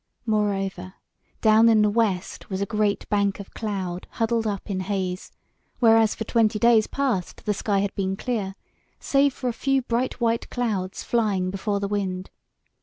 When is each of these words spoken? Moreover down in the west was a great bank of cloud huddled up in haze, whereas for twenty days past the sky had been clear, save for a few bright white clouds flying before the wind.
Moreover 0.25 0.95
down 1.41 1.69
in 1.69 1.83
the 1.83 1.89
west 1.91 2.49
was 2.49 2.59
a 2.59 2.65
great 2.65 3.07
bank 3.09 3.39
of 3.39 3.53
cloud 3.53 4.07
huddled 4.13 4.47
up 4.47 4.67
in 4.67 4.79
haze, 4.79 5.31
whereas 5.77 6.15
for 6.15 6.23
twenty 6.23 6.57
days 6.57 6.87
past 6.87 7.45
the 7.45 7.53
sky 7.53 7.81
had 7.81 7.93
been 7.93 8.15
clear, 8.17 8.55
save 8.99 9.31
for 9.31 9.47
a 9.47 9.53
few 9.53 9.83
bright 9.83 10.19
white 10.19 10.49
clouds 10.49 11.03
flying 11.03 11.51
before 11.51 11.79
the 11.79 11.87
wind. 11.87 12.31